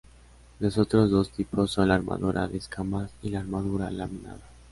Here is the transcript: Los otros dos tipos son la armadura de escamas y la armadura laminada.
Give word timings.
Los 0.59 0.79
otros 0.79 1.11
dos 1.11 1.29
tipos 1.29 1.69
son 1.69 1.89
la 1.89 1.93
armadura 1.93 2.47
de 2.47 2.57
escamas 2.57 3.11
y 3.21 3.29
la 3.29 3.41
armadura 3.41 3.91
laminada. 3.91 4.41